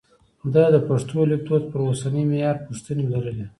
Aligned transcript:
ده 0.53 0.63
د 0.73 0.77
پښتو 0.87 1.17
لیکدود 1.31 1.63
پر 1.71 1.79
اوسني 1.87 2.23
معیار 2.29 2.57
پوښتنې 2.65 3.05
لرلې. 3.13 3.45